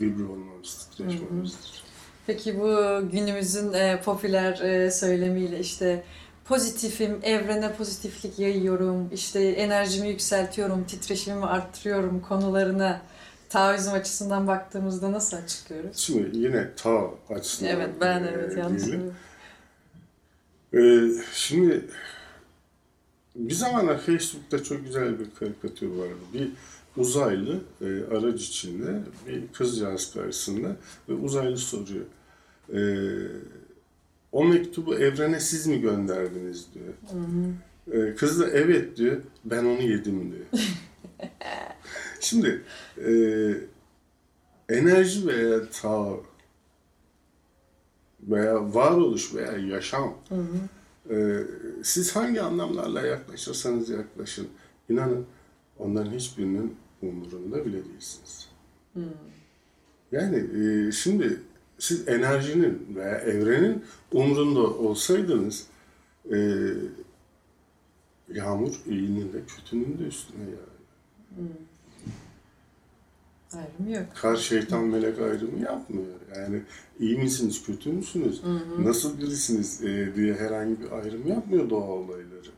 vibre 0.01 0.25
olmamız, 0.25 0.89
titreşmemizdir. 0.91 1.88
Peki 2.29 2.61
bu 2.61 2.77
günümüzün 3.13 3.73
e, 3.73 4.01
popüler 4.05 4.61
e, 4.61 4.91
söylemiyle 4.91 5.59
işte 5.61 6.05
pozitifim, 6.45 7.19
evrene 7.23 7.75
pozitiflik 7.75 8.39
yayıyorum, 8.39 9.11
işte 9.15 9.41
enerjimi 9.41 10.09
yükseltiyorum, 10.09 10.85
titreşimimi 10.85 11.45
arttırıyorum 11.45 12.21
konularına 12.21 13.01
Taoizm 13.49 13.93
açısından 13.93 14.47
baktığımızda 14.47 15.13
nasıl 15.13 15.37
açıklıyoruz? 15.37 15.97
Şimdi 15.97 16.39
yine 16.39 16.71
Tao 16.77 17.19
açısından 17.31 17.73
Evet 17.73 17.91
ben 18.01 18.23
e, 18.23 18.31
evet 18.35 18.57
yanlış. 18.57 18.83
Ee, 20.75 21.23
şimdi 21.33 21.85
bir 23.37 23.55
zamanlar 23.55 23.99
Facebook'ta 23.99 24.63
çok 24.63 24.85
güzel 24.85 25.19
bir 25.19 25.27
karikatür 25.39 25.87
vardı. 25.87 26.19
Bir 26.35 26.49
uzaylı 26.97 27.61
e, 27.81 27.87
araç 27.87 28.43
içinde 28.43 29.01
bir 29.27 29.43
kızcağız 29.53 30.13
karşısında 30.13 30.77
ve 31.09 31.13
uzaylı 31.13 31.57
soruyor. 31.57 32.05
E, 32.75 32.81
o 34.33 34.45
mektubu 34.45 34.95
evrene 34.95 35.41
siz 35.41 35.67
mi 35.67 35.81
gönderdiniz 35.81 36.67
diyor. 36.75 36.95
Ee, 37.93 38.15
kız 38.15 38.41
da 38.41 38.51
evet 38.51 38.97
diyor. 38.97 39.23
Ben 39.45 39.65
onu 39.65 39.83
yedim 39.83 40.33
diyor. 40.33 40.65
Şimdi 42.21 42.63
e, 42.99 43.13
enerji 44.69 45.27
veya 45.27 45.71
ta 45.71 46.17
veya 48.23 48.75
varoluş 48.75 49.35
veya 49.35 49.53
yaşam 49.53 50.15
e, 51.11 51.39
siz 51.83 52.17
hangi 52.17 52.43
anlamlarla 52.43 53.07
yaklaşırsanız 53.07 53.89
yaklaşın 53.91 54.49
inanın 54.89 55.27
onların 55.79 56.13
hiçbirinin 56.13 56.77
umurunda 57.03 57.67
bile 57.67 57.85
değilsiniz. 57.85 58.49
Yani 60.13 60.47
e, 60.63 60.93
şimdi 60.93 61.41
siz 61.79 62.09
enerjinin 62.09 62.89
veya 62.95 63.19
evrenin 63.19 63.85
umrunda 64.13 64.61
olsaydınız 64.61 65.67
e, 66.33 66.37
yağmur 68.35 68.75
iyinin 68.87 69.33
de 69.33 69.39
kötünün 69.57 69.99
de 69.99 70.03
üstüne 70.03 70.43
yağıyor. 70.43 70.69
Ayrım 73.53 73.95
yok. 73.95 74.07
Kar 74.15 74.37
şeytan 74.37 74.85
melek 74.85 75.19
ayrımı 75.19 75.61
yapmıyor. 75.65 76.07
Yani 76.37 76.63
iyi 77.01 77.19
misiniz, 77.19 77.63
kötü 77.67 77.93
müsünüz, 77.93 78.43
nasıl 78.79 79.19
birisiniz 79.19 79.85
e, 79.85 80.15
diye 80.17 80.35
herhangi 80.35 80.81
bir 80.81 80.91
ayrım 80.91 81.27
yapmıyor 81.27 81.71
doğa 81.71 81.89
olayları. 81.89 82.58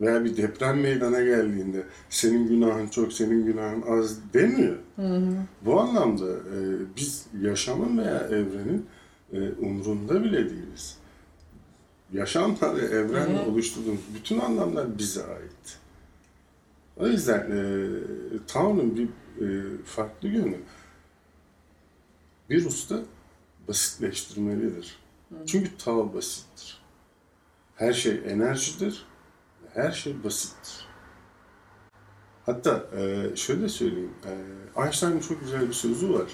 Veya 0.00 0.24
bir 0.24 0.36
deprem 0.36 0.80
meydana 0.80 1.20
geldiğinde 1.20 1.84
senin 2.10 2.48
günahın 2.48 2.88
çok, 2.88 3.12
senin 3.12 3.46
günahın 3.46 3.82
az 3.82 4.32
demiyor. 4.34 4.76
Bu 5.62 5.80
anlamda 5.80 6.30
e, 6.30 6.58
biz 6.96 7.26
yaşamın 7.42 7.98
veya 7.98 8.18
evrenin 8.18 8.86
e, 9.32 9.52
umrunda 9.52 10.24
bile 10.24 10.50
değiliz. 10.50 10.96
Yaşamla 12.12 12.76
ve 12.76 12.80
evrenle 12.80 13.38
Hı 13.38 13.42
hı. 13.42 13.50
oluşturduğumuz 13.50 14.00
bütün 14.14 14.38
anlamlar 14.38 14.98
bize 14.98 15.24
ait. 15.24 15.78
O 16.96 17.06
yüzden 17.06 17.40
e, 17.40 17.88
Tanrı'nın 18.46 18.96
bir 18.96 19.08
e, 19.44 19.76
farklı 19.84 20.28
yönü 20.28 20.56
bir 22.50 22.66
usta 22.66 23.00
basitleştirmelidir. 23.68 24.98
Çünkü 25.46 25.76
Tao 25.76 26.14
basittir. 26.14 26.82
Her 27.74 27.92
şey 27.92 28.22
enerjidir, 28.26 29.06
her 29.78 29.92
şey 29.92 30.24
basittir. 30.24 30.88
Hatta 32.46 32.86
e, 32.96 33.36
şöyle 33.36 33.68
söyleyeyim, 33.68 34.10
e, 34.26 34.82
Einstein'ın 34.84 35.20
çok 35.20 35.40
güzel 35.40 35.68
bir 35.68 35.72
sözü 35.72 36.12
var. 36.12 36.28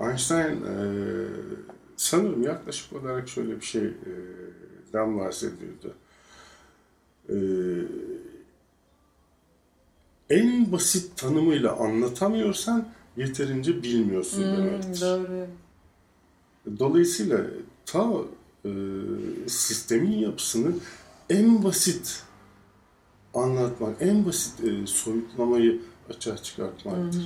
Einstein 0.00 0.64
e, 0.64 0.76
sanırım 1.96 2.42
yaklaşık 2.42 2.92
olarak 2.92 3.28
şöyle 3.28 3.60
bir 3.60 3.64
şeyden 3.64 5.18
bahsediyordu. 5.18 5.94
E, 7.28 7.36
en 10.30 10.72
basit 10.72 11.16
tanımıyla 11.16 11.76
anlatamıyorsan 11.76 12.88
yeterince 13.16 13.82
bilmiyorsun 13.82 14.42
demektir. 14.42 15.00
doğru. 15.00 15.46
Dolayısıyla 16.78 17.40
ta 17.86 18.12
e, 18.64 18.70
sistemin 19.46 20.12
yapısını 20.18 20.72
en 21.30 21.64
basit 21.64 22.25
anlatmak, 23.36 23.96
en 24.00 24.26
basit 24.26 24.64
e, 24.64 24.86
soyutlamayı 24.86 25.80
açığa 26.10 26.36
çıkartmaktır. 26.36 27.22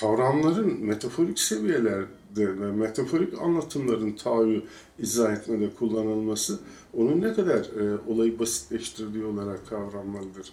Kavramların 0.00 0.84
metaforik 0.84 1.38
seviyelerde 1.38 2.60
ve 2.60 2.72
metaforik 2.72 3.38
anlatımların 3.40 4.12
Tao'yu 4.12 4.62
izah 4.98 5.32
etmede 5.32 5.70
kullanılması 5.70 6.58
onun 6.94 7.20
ne 7.20 7.32
kadar 7.34 7.58
e, 7.58 7.98
olayı 8.06 8.38
basitleştirdiği 8.38 9.24
olarak 9.24 9.68
kavranmalıdır. 9.68 10.52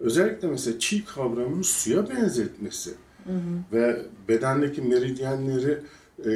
Özellikle 0.00 0.48
mesela 0.48 0.78
çi 0.78 1.04
kavramını 1.04 1.64
suya 1.64 2.10
benzetmesi 2.10 2.90
ve 3.72 4.02
bedendeki 4.28 4.82
meridyenleri 4.82 5.78
e, 6.18 6.32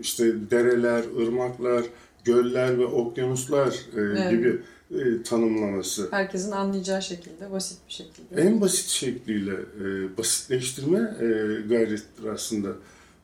işte 0.00 0.50
dereler, 0.50 1.04
ırmaklar, 1.20 1.84
göller 2.24 2.78
ve 2.78 2.86
okyanuslar 2.86 3.68
e, 3.68 4.00
Evet. 4.00 4.30
gibi 4.30 4.58
e, 4.90 5.22
tanımlaması. 5.22 6.08
Herkesin 6.10 6.50
anlayacağı 6.50 7.02
şekilde, 7.02 7.50
basit 7.52 7.78
bir 7.88 7.92
şekilde. 7.92 8.40
En 8.42 8.60
basit 8.60 8.86
şekliyle 8.88 9.52
e, 9.54 10.16
basitleştirme 10.18 10.98
e, 10.98 11.26
gayrettir 11.68 12.24
aslında 12.24 12.68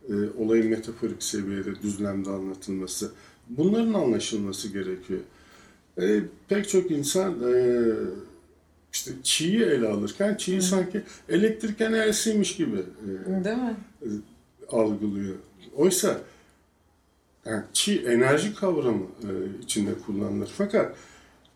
e, 0.09 0.13
olayın 0.39 0.67
metaforik 0.67 1.23
seviyede, 1.23 1.83
düzlemde 1.83 2.31
anlatılması. 2.31 3.11
Bunların 3.49 3.95
anlaşılması 3.95 4.69
gerekiyor. 4.69 5.21
E, 6.01 6.21
pek 6.49 6.69
çok 6.69 6.91
insan 6.91 7.33
e, 7.55 7.55
işte 8.93 9.11
çiği 9.23 9.63
ele 9.63 9.89
alırken 9.89 10.35
çiği 10.35 10.63
sanki 10.63 11.03
elektrik 11.29 11.81
enerjisiymiş 11.81 12.57
gibi 12.57 12.77
e, 12.79 13.45
Değil 13.45 13.57
mi? 13.57 13.77
algılıyor. 14.69 15.35
Oysa 15.77 16.21
yani 17.45 17.65
çi 17.73 18.01
enerji 18.03 18.55
kavramı 18.55 19.05
e, 19.23 19.31
içinde 19.63 19.91
kullanılır. 20.07 20.51
Fakat 20.57 20.97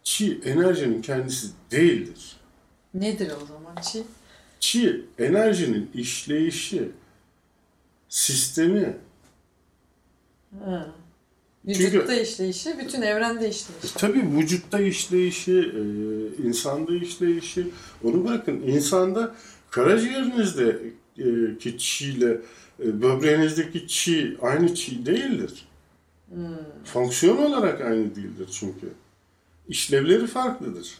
çi 0.08 0.40
enerjinin 0.44 1.02
kendisi 1.02 1.46
değildir. 1.70 2.36
Nedir 2.94 3.32
o 3.42 3.46
zaman 3.46 3.76
çi? 3.82 4.02
Çi 4.60 5.04
enerjinin 5.18 5.90
işleyişi, 5.94 6.88
sistemi. 8.08 8.96
Ha. 10.64 10.86
Çünkü- 11.66 11.84
Vücutta 11.84 12.14
işleyişi, 12.14 12.78
bütün 12.78 13.02
evrende 13.02 13.48
işleyişi. 13.48 13.94
Tabii 13.98 14.36
vücutta 14.36 14.80
işleyişi, 14.80 15.52
e, 15.52 15.82
insanda 16.42 16.94
işleyişi. 16.94 17.66
Onu 18.04 18.24
bırakın 18.24 18.62
insanda 18.62 19.34
karaciğerinizde 19.70 20.78
e, 21.18 21.58
ki 21.58 21.78
çiğle 21.78 22.40
e, 22.80 23.02
böbreğinizdeki 23.02 23.88
çi 23.88 24.36
aynı 24.42 24.74
çi 24.74 25.06
değildir. 25.06 25.68
Fonksiyon 26.84 27.36
olarak 27.36 27.80
aynı 27.80 28.14
değildir 28.16 28.48
çünkü. 28.52 28.88
İşlevleri 29.68 30.26
farklıdır. 30.26 30.98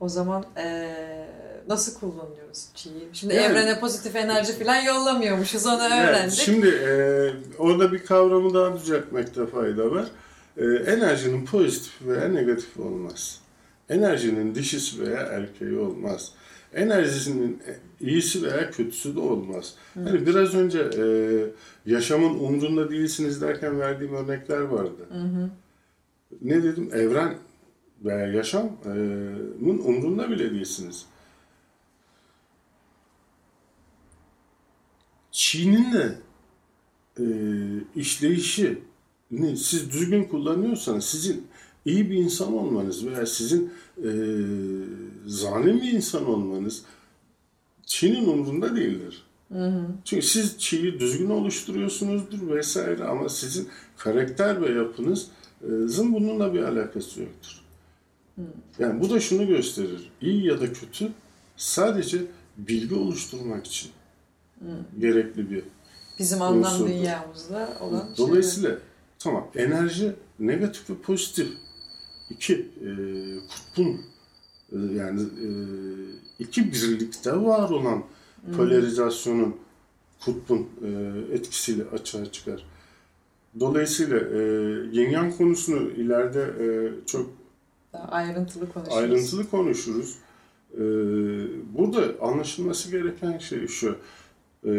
O 0.00 0.08
zaman 0.08 0.44
eee, 0.56 1.28
nasıl 1.68 2.00
kullanıyoruz 2.00 2.66
çiği? 2.74 3.08
Şimdi 3.12 3.34
Yani- 3.34 3.46
evrene 3.46 3.80
pozitif 3.80 4.16
enerji 4.16 4.52
falan 4.52 4.76
yollamıyormuşuz, 4.82 5.66
onu 5.66 5.82
Yani 5.82 6.08
öğrendik. 6.10 6.34
şimdi 6.38 6.68
e, 6.68 7.30
orada 7.58 7.92
bir 7.92 8.04
kavramı 8.04 8.54
daha 8.54 8.76
düzeltmekte 8.80 9.46
fayda 9.46 9.90
var. 9.90 10.06
E, 10.56 10.64
enerjinin 10.64 11.46
pozitif 11.46 12.02
veya 12.06 12.28
negatif 12.28 12.76
olmaz. 12.80 13.40
Enerjinin 13.88 14.54
dişisi 14.54 15.00
veya 15.06 15.20
erkeği 15.20 15.78
olmaz. 15.78 16.32
Enerjisinin 16.74 17.62
iyisi 18.00 18.42
veya 18.42 18.70
kötüsü 18.70 19.16
de 19.16 19.20
olmaz. 19.20 19.74
Hani 19.94 20.26
biraz 20.26 20.54
önce 20.54 20.78
e, 20.80 21.04
yaşamın 21.92 22.38
umrunda 22.38 22.90
değilsiniz 22.90 23.40
derken 23.42 23.80
verdiğim 23.80 24.14
örnekler 24.14 24.60
vardı. 24.60 25.06
Ne 26.42 26.62
dedim? 26.62 26.90
Evren 26.92 27.38
veya 28.04 28.26
yaşamın 28.26 29.78
umrunda 29.84 30.30
bile 30.30 30.50
değilsiniz. 30.50 31.06
Çin'in 35.32 35.92
de 35.92 36.18
e, 37.20 37.24
işleyişi 38.00 38.78
ne, 39.30 39.56
siz 39.56 39.92
düzgün 39.92 40.24
kullanıyorsanız 40.24 41.04
sizin 41.04 41.46
iyi 41.84 42.10
bir 42.10 42.16
insan 42.16 42.52
olmanız 42.54 43.06
veya 43.06 43.26
sizin 43.26 43.72
e, 43.98 44.10
zalim 45.26 45.80
bir 45.80 45.92
insan 45.92 46.26
olmanız 46.26 46.84
Çin'in 47.86 48.28
umrunda 48.28 48.76
değildir. 48.76 49.26
Çünkü 50.04 50.26
siz 50.26 50.58
Çi'yi 50.58 51.00
düzgün 51.00 51.30
oluşturuyorsunuzdur 51.30 52.56
vesaire 52.56 53.04
ama 53.04 53.28
sizin 53.28 53.68
karakter 53.96 54.62
ve 54.62 54.66
yapınızın 55.66 56.12
bununla 56.12 56.54
bir 56.54 56.62
alakası 56.62 57.20
yoktur. 57.20 57.62
Yani 58.78 59.00
bu 59.00 59.10
da 59.10 59.20
şunu 59.20 59.46
gösterir. 59.46 60.10
İyi 60.20 60.46
ya 60.46 60.60
da 60.60 60.72
kötü 60.72 61.12
sadece 61.56 62.18
bilgi 62.56 62.94
oluşturmak 62.94 63.66
için 63.66 63.90
gerekli 64.98 65.50
bir 65.50 65.64
Bizim 66.18 66.42
anlam 66.42 66.88
dünyamızda 66.88 67.68
olan 67.80 68.00
şeyler. 68.00 68.16
Dolayısıyla 68.16 68.78
tamam 69.18 69.48
enerji 69.54 70.12
negatif 70.38 70.90
ve 70.90 70.94
pozitif 70.94 71.48
iki 72.30 72.54
e, 72.54 72.90
kutbun 73.48 74.00
e, 74.72 74.94
yani 74.96 75.20
e, 75.22 75.48
iki 76.38 76.72
birlikte 76.72 77.36
var 77.36 77.70
olan 77.70 78.04
polarizasyonun 78.56 79.56
kutbun 80.24 80.68
e, 80.84 80.88
etkisiyle 81.34 81.84
açığa 81.84 82.32
çıkar. 82.32 82.64
Dolayısıyla 83.60 84.18
e, 84.18 84.38
yin 84.92 85.10
yang 85.10 85.36
konusunu 85.36 85.90
ileride 85.90 86.40
e, 86.40 86.66
çok 87.06 87.30
Daha 87.92 88.08
ayrıntılı 88.08 88.72
konuşuruz. 88.72 88.98
ayrıntılı 88.98 89.50
konuşuruz. 89.50 90.18
Ee, 90.74 90.78
burada 91.74 92.20
anlaşılması 92.20 92.90
gereken 92.90 93.38
şey 93.38 93.66
şu. 93.66 93.98
Ee, 94.64 94.70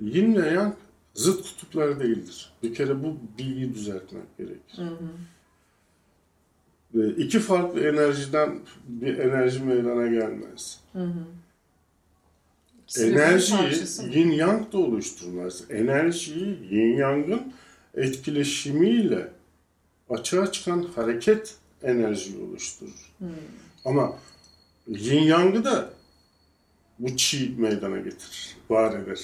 yin 0.00 0.34
ve 0.34 0.48
yang 0.48 0.74
zıt 1.14 1.42
kutuplar 1.42 2.00
değildir. 2.00 2.52
Bir 2.62 2.74
kere 2.74 3.02
bu 3.02 3.16
bilgiyi 3.38 3.74
düzeltmek 3.74 4.38
gerekir. 4.38 4.76
Hı 4.76 4.82
hı. 4.82 5.08
Ve 6.94 7.08
iki 7.08 7.38
farklı 7.40 7.80
enerjiden 7.80 8.58
bir 8.88 9.18
enerji 9.18 9.64
meydana 9.64 10.06
gelmez. 10.06 10.80
Hı 10.92 11.04
hı. 11.04 11.24
Enerjiyi 12.98 14.18
yin 14.18 14.30
yang 14.30 14.72
da 14.72 14.78
oluşturmaz. 14.78 15.64
Enerjiyi 15.70 16.58
yin 16.70 16.96
yangın 16.96 17.52
etkileşimiyle 17.94 19.28
açığa 20.10 20.52
çıkan 20.52 20.82
hareket 20.82 21.54
enerjiyi 21.82 22.42
oluşturur. 22.42 23.12
Hı. 23.18 23.26
Ama 23.84 24.16
yin 24.86 25.22
yangı 25.22 25.64
da 25.64 25.90
bu 26.98 27.16
çi 27.16 27.54
meydana 27.58 27.96
getirir, 27.96 28.56
var 28.70 28.98
eder. 28.98 29.20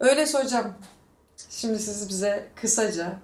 Öyleyse 0.00 0.42
hocam, 0.42 0.74
şimdi 1.50 1.78
siz 1.78 2.08
bize 2.08 2.48
kısaca 2.54 3.18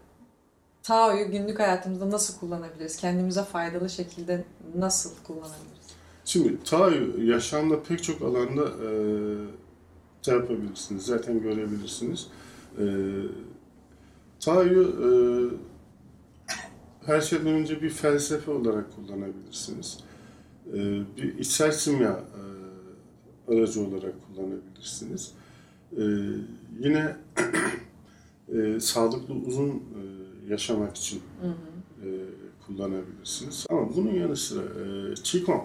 Tao'yu 0.83 1.31
günlük 1.31 1.59
hayatımızda 1.59 2.11
nasıl 2.11 2.39
kullanabiliriz? 2.39 2.97
Kendimize 2.97 3.45
faydalı 3.45 3.91
şekilde 3.91 4.45
nasıl 4.75 5.11
kullanabiliriz? 5.27 5.87
Şimdi 6.25 6.63
Tao'yu 6.65 7.31
yaşamda 7.31 7.83
pek 7.83 8.03
çok 8.03 8.23
alanda 8.23 8.63
e, 8.63 8.91
şey 10.23 10.35
yapabilirsiniz, 10.35 11.07
zaten 11.07 11.43
görebilirsiniz. 11.43 12.27
E, 12.79 12.85
Tao'yu 14.41 14.83
e, 14.83 15.11
her 17.07 17.21
şeyden 17.21 17.47
önce 17.47 17.83
bir 17.83 17.91
felsefe 17.91 18.51
olarak 18.51 18.97
kullanabilirsiniz. 18.97 19.99
E, 20.73 20.75
bir 21.17 21.39
içsel 21.39 21.73
simya 21.73 22.11
e, 23.49 23.53
aracı 23.53 23.81
olarak 23.81 24.15
kullanabilirsiniz. 24.27 25.33
E, 25.97 26.03
yine 26.79 27.17
e, 28.55 28.81
sağlıklı 28.81 29.35
uzun 29.35 29.71
e, 29.71 30.03
yaşamak 30.51 30.97
için 30.97 31.21
Hı 31.41 31.47
hı. 31.47 32.09
e, 32.09 32.11
kullanabilirsiniz. 32.67 33.67
Ama 33.71 33.97
bunun 33.97 34.11
yanı 34.15 34.37
sıra 34.37 34.63
e, 34.63 35.15
Qigong 35.15 35.63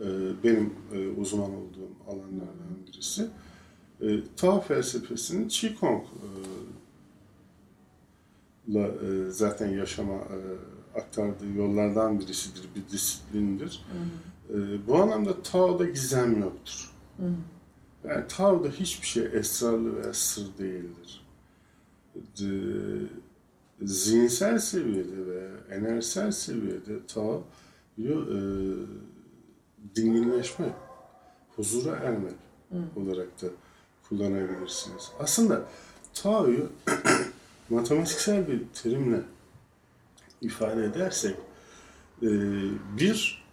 e, 0.00 0.06
benim 0.44 0.72
e, 0.92 1.08
uzman 1.08 1.50
olduğum 1.50 1.90
alanlardan 2.08 2.86
birisi. 2.86 3.26
E, 4.00 4.06
Tao 4.36 4.60
felsefesinin 4.60 5.48
Qigong 5.48 6.02
e, 6.02 6.28
e, 8.68 9.30
zaten 9.30 9.68
yaşama 9.68 10.14
e, 10.14 10.38
aktardığı 10.98 11.52
yollardan 11.56 12.20
birisidir, 12.20 12.68
bir 12.76 12.92
disiplindir. 12.92 13.84
Hı 14.48 14.54
hı. 14.54 14.62
E, 14.74 14.86
bu 14.86 14.96
anlamda 15.02 15.42
Tao'da 15.42 15.84
gizem 15.84 16.40
yoktur. 16.40 16.90
Hı 17.16 17.22
hı. 17.26 17.34
Yani 18.08 18.24
Tao'da 18.28 18.68
hiçbir 18.68 19.06
şey 19.06 19.24
esrarlı 19.32 20.02
veya 20.02 20.12
sır 20.14 20.58
değildir. 20.58 21.26
D- 22.14 23.06
zihinsel 23.82 24.58
seviyede 24.58 25.26
ve 25.26 25.48
enerjisel 25.70 26.30
seviyede 26.30 27.06
Tao'yu 27.06 28.14
e, 28.36 28.38
dinginleşmek, 29.96 30.72
huzura 31.56 31.96
ermek 31.96 32.34
Hı. 32.70 33.00
olarak 33.00 33.42
da 33.42 33.46
kullanabilirsiniz. 34.08 35.10
Aslında 35.18 35.62
Tao'yu 36.14 36.68
matematiksel 37.70 38.48
bir 38.48 38.62
terimle 38.82 39.20
ifade 40.40 40.84
edersek 40.84 41.36
e, 42.22 42.28
bir 42.98 43.44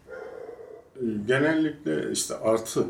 e, 0.96 1.06
genellikle 1.28 2.12
işte 2.12 2.36
artı 2.36 2.86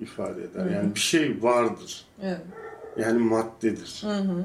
ifade 0.00 0.42
eder. 0.44 0.64
Hı 0.64 0.68
hı. 0.68 0.72
Yani 0.72 0.94
bir 0.94 1.00
şey 1.00 1.42
vardır. 1.42 2.04
Evet. 2.22 2.40
Yani 2.98 3.18
maddedir. 3.18 4.02
Hı 4.04 4.16
hı. 4.18 4.44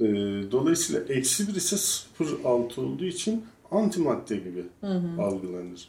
E, 0.00 0.06
Dolayısıyla 0.52 1.14
eksi 1.14 1.48
bir 1.48 1.54
ise 1.54 1.76
sıfır 1.76 2.44
altı 2.44 2.80
olduğu 2.80 3.04
için 3.04 3.44
antimadde 3.70 4.36
gibi 4.36 4.64
Hı 4.80 4.86
hı. 4.86 5.22
algılanır. 5.22 5.88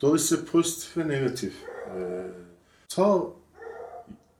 Dolayısıyla 0.00 0.44
pozitif 0.44 0.96
ve 0.96 1.08
negatif. 1.08 1.54
E, 1.96 2.26
Tao 2.88 3.36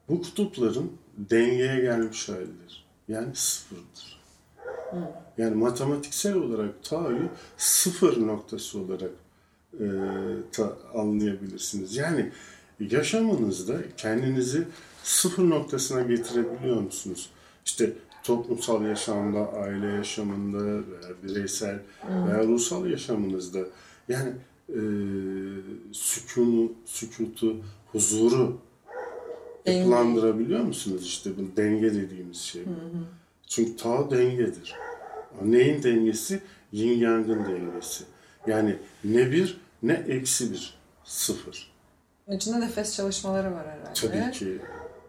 bu 0.08 0.22
kutupların 0.22 0.92
dengeye 1.18 1.80
gelmiş 1.80 2.28
halidir. 2.28 2.85
Yani 3.08 3.34
sıfırdır. 3.34 4.20
Hı. 4.90 4.96
Yani 5.38 5.54
matematiksel 5.54 6.34
olarak 6.34 6.84
Tao'yu 6.84 7.28
sıfır 7.56 8.26
noktası 8.26 8.78
olarak 8.78 9.10
e, 9.80 9.86
ta, 10.52 10.76
anlayabilirsiniz. 10.94 11.96
Yani 11.96 12.32
yaşamınızda 12.80 13.76
kendinizi 13.96 14.68
sıfır 15.02 15.50
noktasına 15.50 16.02
getirebiliyor 16.02 16.80
musunuz? 16.80 17.30
İşte 17.64 17.92
toplumsal 18.22 18.82
yaşamda, 18.82 19.52
aile 19.52 19.86
yaşamında 19.86 20.64
veya 20.64 21.22
bireysel 21.22 21.78
veya 22.08 22.44
ruhsal 22.46 22.86
yaşamınızda 22.86 23.58
yani 24.08 24.32
e, 24.68 24.80
sükunu, 25.92 26.72
sükutu, 26.84 27.56
huzuru. 27.92 28.58
Yapılandırabiliyor 29.72 30.60
musunuz? 30.60 31.06
İşte 31.06 31.30
bu 31.36 31.56
denge 31.56 31.94
dediğimiz 31.94 32.36
şey. 32.36 32.62
Hı 32.66 32.70
hı. 32.70 33.04
Çünkü 33.46 33.76
Tao 33.76 34.10
dengedir. 34.10 34.74
Neyin 35.44 35.82
dengesi? 35.82 36.40
Yin 36.72 36.98
Yang'ın 36.98 37.44
dengesi. 37.44 38.04
Yani 38.46 38.76
ne 39.04 39.30
bir 39.30 39.60
ne 39.82 39.92
eksi 39.92 40.52
bir. 40.52 40.76
Sıfır. 41.04 41.72
İçinde 42.32 42.60
nefes 42.60 42.96
çalışmaları 42.96 43.52
var 43.52 43.66
herhalde. 43.66 43.92
Tabii 43.94 44.32
ki. 44.32 44.58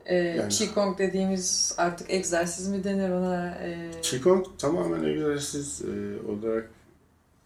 Ee, 0.06 0.16
Yani- 0.16 0.50
Qigong 0.50 0.98
dediğimiz 0.98 1.76
artık 1.78 2.10
egzersiz 2.10 2.68
mi 2.68 2.84
denir 2.84 3.10
ona? 3.10 3.56
Ee, 3.56 3.92
Qigong 4.02 4.46
tamamen 4.58 5.04
egzersiz 5.04 5.82
e, 5.82 6.18
olarak 6.32 6.70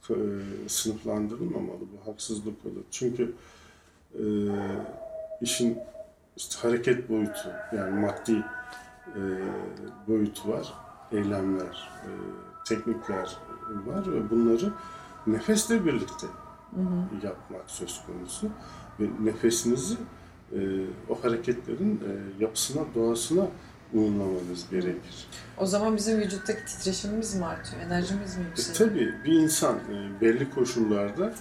e, 0.10 0.16
sınıflandırılmamalı. 0.68 1.80
Bu 1.80 2.12
haksızlık 2.12 2.66
olur. 2.66 2.84
Çünkü 2.92 3.34
e, 4.14 4.24
işin 5.42 5.78
işte 6.38 6.56
hareket 6.68 7.10
boyutu 7.10 7.50
yani 7.78 8.00
maddi 8.00 8.44
e, 9.16 9.22
boyutu 10.08 10.50
var. 10.50 10.74
Eylemler, 11.12 11.90
e, 12.06 12.10
teknikler 12.66 13.38
var 13.86 14.14
ve 14.14 14.30
bunları 14.30 14.74
nefesle 15.28 15.86
birlikte 15.86 16.28
hı 16.76 16.82
hı. 16.82 17.26
yapmak 17.26 17.62
söz 17.72 18.02
konusu. 18.06 18.48
Ve 19.00 19.06
nefesinizi 19.26 19.96
e, 20.54 20.60
o 21.10 21.24
hareketlerin 21.24 21.96
e, 22.08 22.44
yapısına, 22.44 22.82
doğasına 22.96 23.48
uyumlamanız 23.94 24.70
gerekir. 24.70 25.28
O 25.58 25.66
zaman 25.66 25.96
bizim 25.98 26.20
vücuttaki 26.20 26.66
titreşimimiz 26.66 27.36
mi 27.36 27.46
artıyor? 27.46 27.82
Enerjimiz 27.82 28.38
mi 28.38 28.44
E, 28.44 28.48
yükseliyor? 28.48 28.90
tabii 28.90 29.14
bir 29.26 29.34
insan 29.34 29.76
e, 29.76 30.22
belli 30.22 30.50
koşullarda 30.50 31.34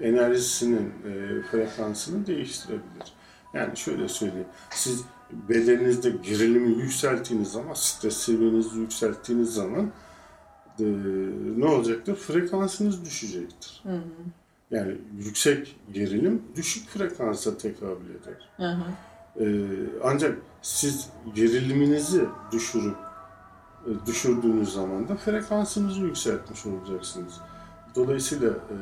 enerjisinin 0.00 0.92
e, 1.04 1.42
frekansını 1.42 2.26
değiştirebilir. 2.26 3.12
Yani 3.54 3.76
şöyle 3.76 4.08
söyleyeyim, 4.08 4.48
siz 4.70 5.04
bedeninizde 5.30 6.10
gerilimi 6.10 6.82
yükselttiğiniz 6.82 7.52
zaman, 7.52 7.74
stres 7.74 8.16
seviyenizi 8.16 8.78
yükselttiğiniz 8.78 9.54
zaman 9.54 9.92
e, 10.80 10.84
ne 11.56 11.66
olacaktır? 11.66 12.14
Frekansınız 12.14 13.04
düşecektir. 13.04 13.80
Hı 13.82 13.92
hı. 13.92 14.02
Yani 14.70 14.96
yüksek 15.18 15.76
gerilim 15.92 16.42
düşük 16.56 16.88
frekansa 16.88 17.58
tekabül 17.58 18.10
eder. 18.10 18.48
Hı 18.56 18.70
hı. 18.70 18.82
Ee, 19.40 19.66
ancak 20.04 20.38
siz 20.62 21.08
geriliminizi 21.34 22.24
düşürüp 22.52 22.96
e, 23.86 24.06
düşürdüğünüz 24.06 24.74
zaman 24.74 25.08
da 25.08 25.16
frekansınızı 25.16 26.00
yükseltmiş 26.00 26.66
olacaksınız. 26.66 27.40
Dolayısıyla 27.94 28.48
e, 28.48 28.76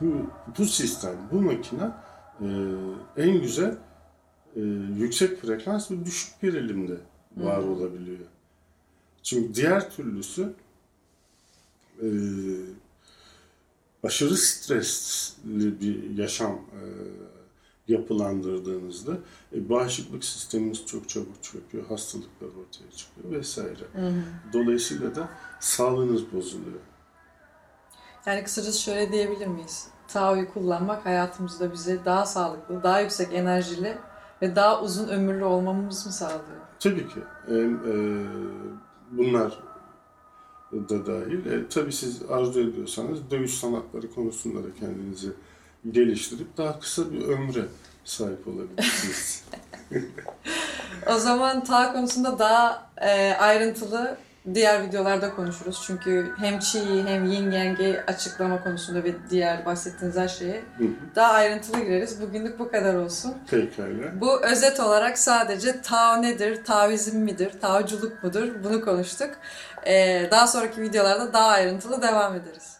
bu 0.00 0.12
bu 0.58 0.64
sistem, 0.64 1.14
bu 1.32 1.42
makine 1.42 1.90
e, 2.40 2.46
en 3.16 3.40
güzel 3.40 3.78
e, 4.56 4.60
yüksek 4.96 5.42
frekans 5.42 5.90
ve 5.90 6.04
düşük 6.04 6.40
gerilimde 6.40 6.96
var 7.36 7.62
Hı. 7.62 7.70
olabiliyor. 7.70 8.18
Çünkü 9.22 9.54
diğer 9.54 9.90
türlüsü 9.90 10.54
e, 12.02 12.08
aşırı 14.02 14.36
stresli 14.36 15.80
bir 15.80 16.18
yaşam 16.18 16.52
e, 16.52 16.82
yapılandırdığınızda 17.88 19.18
e, 19.52 19.68
bağışıklık 19.68 20.24
sisteminiz 20.24 20.86
çok 20.86 21.08
çabuk 21.08 21.42
çöküyor, 21.42 21.86
hastalıklar 21.86 22.46
ortaya 22.48 22.90
çıkıyor 22.96 23.30
vesaire. 23.30 23.84
Hı. 23.92 24.14
Dolayısıyla 24.52 25.14
da 25.14 25.28
sağlığınız 25.60 26.32
bozuluyor. 26.32 26.80
Yani 28.26 28.44
kısacası 28.44 28.82
şöyle 28.82 29.12
diyebilir 29.12 29.46
miyiz? 29.46 29.88
Tao'yu 30.08 30.52
kullanmak 30.52 31.06
hayatımızda 31.06 31.72
bize 31.72 32.04
daha 32.04 32.26
sağlıklı, 32.26 32.82
daha 32.82 33.00
yüksek 33.00 33.34
enerjili 33.34 33.98
ve 34.42 34.56
daha 34.56 34.82
uzun 34.82 35.08
ömürlü 35.08 35.44
olmamız 35.44 36.06
mı 36.06 36.12
sağlıyor? 36.12 36.60
Tabii 36.80 37.08
ki 37.08 37.20
e, 37.48 37.54
bunlar 39.10 39.58
da 40.72 41.06
dahil. 41.06 41.46
E, 41.46 41.68
tabii 41.68 41.92
siz 41.92 42.22
arzu 42.30 42.60
ediyorsanız 42.60 43.30
dövüş 43.30 43.54
sanatları 43.54 44.14
konusunda 44.14 44.64
da 44.64 44.74
kendinizi 44.80 45.32
geliştirip 45.90 46.56
daha 46.56 46.80
kısa 46.80 47.12
bir 47.12 47.22
ömre 47.22 47.64
sahip 48.04 48.48
olabilirsiniz. 48.48 49.44
O 51.06 51.18
zaman 51.18 51.64
ta 51.64 51.92
konusunda 51.92 52.38
daha 52.38 52.90
e, 52.96 53.32
ayrıntılı 53.32 54.16
diğer 54.54 54.82
videolarda 54.82 55.34
konuşuruz. 55.34 55.82
Çünkü 55.86 56.32
hem 56.38 56.58
Chi'yi 56.58 57.04
hem 57.04 57.24
Yin 57.24 57.50
Yang'i 57.50 58.00
açıklama 58.06 58.62
konusunda 58.62 59.04
ve 59.04 59.14
diğer 59.30 59.66
bahsettiğiniz 59.66 60.16
her 60.16 60.28
şeye 60.28 60.62
Hı 60.78 60.84
hı. 60.84 60.88
daha 61.14 61.32
ayrıntılı 61.32 61.80
gireriz. 61.80 62.22
Bugünlük 62.22 62.58
bu 62.58 62.70
kadar 62.70 62.94
olsun. 62.94 63.34
Pekala. 63.50 64.20
Bu 64.20 64.42
özet 64.44 64.80
olarak 64.80 65.18
sadece 65.18 65.82
Tao 65.82 66.22
nedir, 66.22 66.64
Taoizm 66.64 67.18
midir, 67.18 67.60
Taoculuk 67.60 68.22
mudur 68.22 68.64
bunu 68.64 68.84
konuştuk. 68.84 69.30
E, 69.86 70.28
daha 70.30 70.46
sonraki 70.46 70.82
videolarda 70.82 71.32
daha 71.32 71.46
ayrıntılı 71.48 72.02
devam 72.02 72.34
ederiz. 72.34 72.75